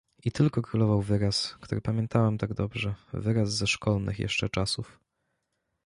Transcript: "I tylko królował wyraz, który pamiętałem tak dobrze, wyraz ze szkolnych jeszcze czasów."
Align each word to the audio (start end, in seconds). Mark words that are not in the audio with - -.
"I 0.23 0.31
tylko 0.31 0.61
królował 0.61 1.01
wyraz, 1.01 1.55
który 1.61 1.81
pamiętałem 1.81 2.37
tak 2.37 2.53
dobrze, 2.53 2.95
wyraz 3.13 3.53
ze 3.55 3.67
szkolnych 3.67 4.19
jeszcze 4.19 4.49
czasów." 4.49 4.99